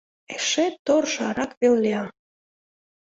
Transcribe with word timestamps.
Эше 0.35 0.65
торжарак 0.85 1.51
вел 1.59 1.75
лиям. 1.83 2.07